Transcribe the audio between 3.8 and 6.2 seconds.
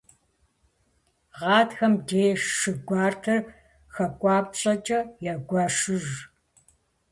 хакӏуапщӏэкӏэ ягуэшыж.